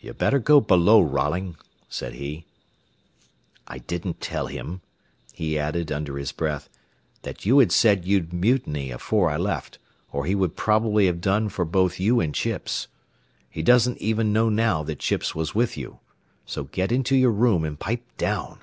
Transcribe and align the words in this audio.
"You 0.00 0.14
better 0.14 0.38
go 0.38 0.62
below, 0.62 0.98
Rolling," 1.02 1.56
said 1.90 2.14
he. 2.14 2.46
"I 3.66 3.76
didn't 3.76 4.18
tell 4.18 4.46
him," 4.46 4.80
he 5.34 5.58
added 5.58 5.92
under 5.92 6.16
his 6.16 6.32
breath, 6.32 6.70
"that 7.20 7.44
you 7.44 7.58
had 7.58 7.70
said 7.70 8.06
you'd 8.06 8.32
mutiny 8.32 8.90
afore 8.90 9.28
I 9.28 9.36
left, 9.36 9.78
or 10.10 10.24
he 10.24 10.34
would 10.34 10.56
probably 10.56 11.04
have 11.04 11.20
done 11.20 11.50
for 11.50 11.66
both 11.66 12.00
you 12.00 12.18
and 12.18 12.34
Chips. 12.34 12.88
He 13.50 13.62
doesn't 13.62 13.98
even 13.98 14.32
know 14.32 14.48
now 14.48 14.82
that 14.84 15.00
Chips 15.00 15.34
was 15.34 15.54
with 15.54 15.76
you, 15.76 16.00
so 16.46 16.64
get 16.64 16.90
into 16.90 17.14
your 17.14 17.32
room 17.32 17.62
and 17.62 17.78
pipe 17.78 18.06
down." 18.16 18.60